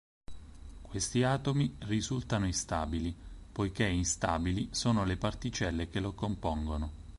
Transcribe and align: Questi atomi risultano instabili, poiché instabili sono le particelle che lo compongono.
Questi 0.81 1.21
atomi 1.21 1.75
risultano 1.81 2.47
instabili, 2.47 3.15
poiché 3.51 3.85
instabili 3.85 4.69
sono 4.71 5.03
le 5.03 5.15
particelle 5.15 5.89
che 5.89 5.99
lo 5.99 6.13
compongono. 6.13 6.91